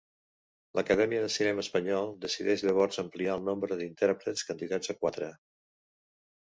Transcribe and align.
L'Acadèmia 0.77 1.19
de 1.25 1.29
Cinema 1.33 1.63
Espanyol 1.65 2.09
decideix 2.25 2.65
llavors 2.69 2.99
ampliar 3.05 3.37
el 3.41 3.47
nombre 3.51 3.81
d'intèrprets 3.83 4.51
candidats 4.53 4.97
a 4.97 4.99
quatre. 5.05 5.31